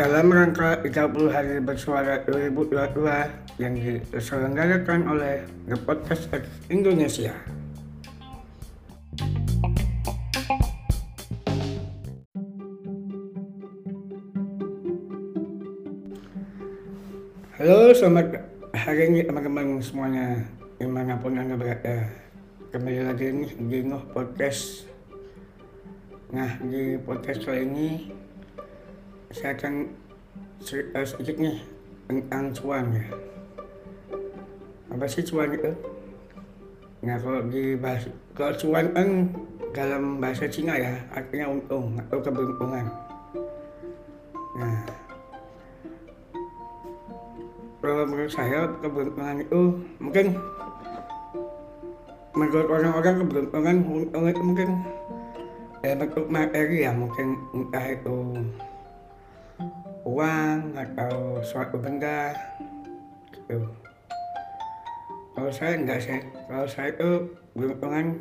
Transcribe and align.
Dalam 0.00 0.32
rangka 0.32 0.80
30 0.80 0.88
Hari 1.28 1.60
Bersuara 1.60 2.24
2022 2.24 3.60
yang 3.60 3.76
diselenggarakan 4.08 5.04
oleh 5.04 5.44
The 5.68 5.76
Podcast 5.76 6.32
X 6.32 6.48
Indonesia. 6.72 7.36
Halo, 17.60 17.92
selamat 17.92 18.48
hari 18.72 19.12
ini 19.12 19.28
teman-teman 19.28 19.76
semuanya 19.84 20.40
di 20.80 20.88
mana 20.88 21.20
pun 21.20 21.36
anda 21.36 21.52
berada. 21.52 22.08
Kembali 22.72 23.12
lagi 23.12 23.28
di 23.60 23.78
Nuh 23.84 24.08
Podcast. 24.16 24.91
Nah, 26.32 26.48
di 26.64 26.96
podcast 26.96 27.44
kali 27.44 27.68
ini 27.68 28.08
saya 29.36 29.52
akan 29.52 29.84
cerita 30.64 31.04
sedikit 31.04 31.36
nih 31.36 31.60
tentang 32.08 32.48
cuan 32.56 32.88
ya. 32.88 33.04
Apa 34.96 35.04
sih 35.04 35.28
cuan 35.28 35.52
itu? 35.52 35.76
Nah, 37.04 37.20
kalau 37.20 37.44
di 37.52 37.76
bahasa, 37.76 38.08
kalau 38.32 38.56
cuan 38.56 38.96
kan 38.96 39.28
dalam 39.76 40.24
bahasa 40.24 40.48
Cina 40.48 40.72
ya, 40.80 41.04
artinya 41.12 41.52
untung 41.52 42.00
atau 42.00 42.24
keberuntungan. 42.24 42.88
Nah, 44.56 44.88
kalau 47.84 48.08
menurut 48.08 48.32
saya 48.32 48.72
keberuntungan 48.80 49.36
itu 49.44 49.60
mungkin 50.00 50.40
menurut 52.32 52.68
orang-orang 52.72 53.20
keberuntungan 53.20 53.76
untung 53.84 54.24
itu 54.32 54.40
mungkin 54.40 54.80
ya 55.82 55.98
bentuk 55.98 56.30
materi 56.30 56.86
ya 56.86 56.94
mungkin 56.94 57.34
entah 57.50 57.82
itu 57.90 58.38
uang 60.06 60.78
atau 60.78 61.42
suatu 61.42 61.74
benda 61.74 62.30
gitu 63.34 63.66
kalau 65.34 65.50
saya 65.50 65.74
enggak 65.74 65.98
sih 65.98 66.22
kalau 66.46 66.66
saya 66.70 66.94
itu 66.94 67.10
beruntungan 67.58 68.14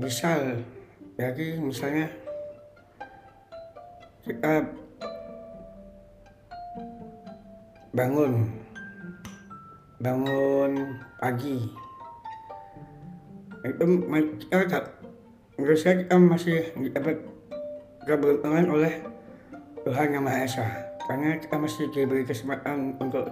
bisa 0.00 0.56
jadi 1.20 1.60
misalnya 1.60 2.08
kita 4.24 4.64
bangun 7.92 8.48
bangun 10.00 10.96
pagi 11.20 11.68
itu 13.68 13.84
kita 14.48 14.97
menurut 15.58 15.78
saya 15.82 16.06
kita 16.06 16.14
masih 16.16 16.70
dapat 16.94 17.18
keberuntungan 18.06 18.66
oleh 18.70 18.94
Tuhan 19.82 20.14
Yang 20.14 20.24
Maha 20.24 20.40
Esa. 20.46 20.66
Karena 21.04 21.36
kita 21.36 21.56
masih 21.58 21.84
diberi 21.90 22.22
kesempatan 22.22 22.94
untuk 23.00 23.26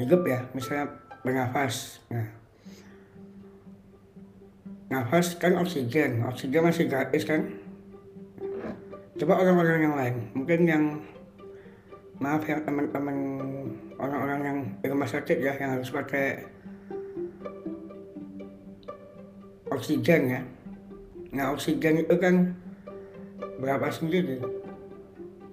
hidup 0.00 0.22
ya 0.24 0.42
misalnya 0.56 0.96
bernafas. 1.20 2.00
Nah 2.08 2.38
nafas 4.88 5.36
kan 5.36 5.54
oksigen. 5.60 6.24
Oksigen 6.24 6.64
masih 6.64 6.88
gratis 6.88 7.28
kan? 7.28 7.44
Coba 9.18 9.44
orang-orang 9.44 9.78
yang 9.84 9.96
lain. 9.98 10.14
Mungkin 10.32 10.60
yang 10.64 10.84
maaf 12.18 12.42
ya 12.48 12.58
teman-teman 12.64 13.16
orang-orang 13.94 14.40
yang 14.42 14.58
di 14.82 14.86
rumah 14.90 15.06
sakit 15.06 15.38
ya 15.38 15.54
yang 15.54 15.78
harus 15.78 15.90
pakai 15.94 16.42
oksigen 19.70 20.22
ya 20.26 20.40
nah 21.34 21.52
oksigen 21.52 22.02
itu 22.02 22.14
kan 22.16 22.56
berapa 23.58 23.88
sendiri? 23.90 24.40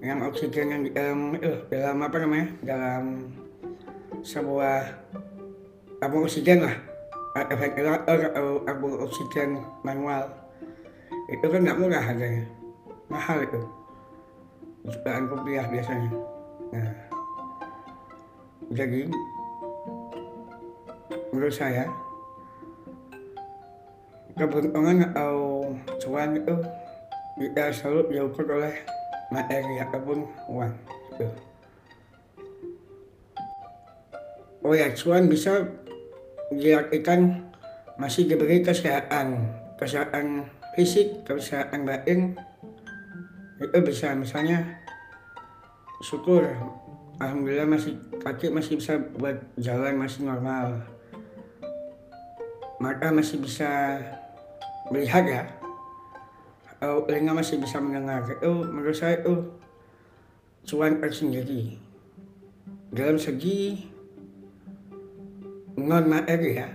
Yang 0.04 0.20
oksigen 0.30 0.68
yang 0.70 0.82
dalam 0.94 1.20
itu 1.36 1.52
dalam 1.72 1.98
apa 2.04 2.18
namanya? 2.22 2.48
Dalam 2.62 3.04
sebuah 4.22 4.82
tabung 6.00 6.26
oksigen 6.28 6.64
lah. 6.64 6.76
Atau 7.36 8.64
tabung 8.64 8.96
oksigen 9.04 9.60
manual. 9.84 10.30
Itu 11.28 11.46
kan 11.50 11.66
nggak 11.66 11.80
murah 11.82 12.04
harganya. 12.04 12.46
Mahal 13.12 13.44
itu. 13.44 13.62
Jutaan 14.86 15.28
rupiah 15.28 15.66
biasanya. 15.68 16.12
Nah 16.72 17.06
jadi 18.74 19.06
menurut 21.30 21.54
saya 21.54 21.86
keberuntungan 24.34 25.06
atau 25.14 25.55
cuan 26.00 26.38
itu 26.38 26.56
tidak 27.36 27.70
selalu 27.76 28.02
diukur 28.16 28.46
oleh 28.48 28.76
materi 29.34 29.82
ataupun 29.84 30.24
uang 30.48 30.74
gitu. 31.16 31.28
oh 34.64 34.74
ya 34.74 34.88
cuan 34.96 35.28
bisa 35.28 35.68
diartikan 36.54 37.44
masih 37.96 38.28
diberi 38.28 38.64
kesehatan 38.64 39.52
kesehatan 39.76 40.48
fisik 40.76 41.24
kesehatan 41.24 41.88
batin. 41.88 42.36
Itu 43.56 43.80
bisa 43.88 44.12
misalnya 44.12 44.84
syukur 46.04 46.44
alhamdulillah 47.24 47.68
masih 47.68 47.96
kaki 48.20 48.52
masih 48.52 48.76
bisa 48.80 49.00
buat 49.16 49.40
jalan 49.56 49.96
masih 49.96 50.28
normal. 50.28 50.84
Mata 52.84 53.08
masih 53.16 53.40
bisa 53.40 54.04
melihat 54.92 55.24
ya 55.24 55.44
atau 56.86 57.02
telinga 57.10 57.34
masih 57.34 57.58
bisa 57.58 57.82
mendengar. 57.82 58.30
Itu 58.30 58.62
menurut 58.62 58.94
saya 58.94 59.18
itu 59.18 59.42
cuan 60.70 61.02
tersendiri 61.02 61.82
dalam 62.94 63.18
segi 63.18 63.90
non 65.82 66.06
materi 66.06 66.62
ya 66.62 66.70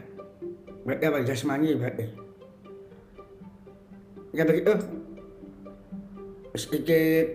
berarti 0.83 1.05
apa 1.07 1.19
jasmani 1.27 1.75
berarti 1.75 2.07
ya 4.31 4.47
begitu 4.47 4.75
sedikit 6.55 7.27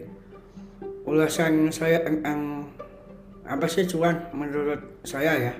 ulasan 1.08 1.72
saya 1.72 2.03
tentang 2.03 2.72
apa 3.47 3.66
sih 3.72 3.88
cuan 3.88 4.19
menurut 4.35 4.84
saya 5.08 5.31
ya. 5.40 5.53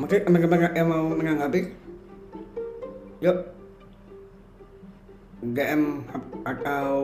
Mungkin 0.00 0.24
teman-teman 0.24 0.72
yang 0.72 0.88
mau 0.88 1.12
menanggapi. 1.12 1.60
Yuk 3.20 3.61
DM 5.42 6.06
atau 6.46 6.94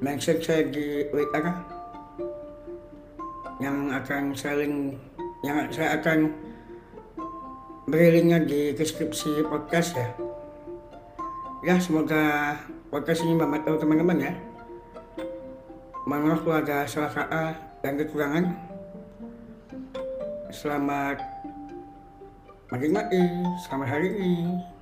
mention 0.00 0.40
saya 0.40 0.64
di 0.64 1.04
WA 1.12 1.52
yang 3.60 3.92
akan 3.92 4.32
saling 4.32 4.96
yang 5.44 5.68
saya 5.68 6.00
akan 6.00 6.32
beri 7.84 8.16
linknya 8.16 8.40
di 8.40 8.72
deskripsi 8.72 9.44
podcast 9.44 9.92
ya. 9.92 10.08
Ya 11.68 11.76
semoga 11.76 12.56
podcast 12.88 13.20
ini 13.26 13.36
membantu 13.36 13.76
teman-teman 13.76 14.24
ya. 14.24 14.32
Kalau 16.08 16.56
ada 16.56 16.88
salah 16.88 17.12
kata 17.12 17.44
dan 17.84 18.00
kekurangan. 18.00 18.44
Selamat 20.48 21.20
menikmati 22.72 23.20
selamat 23.64 23.88
hari 23.88 24.08
ini 24.16 24.77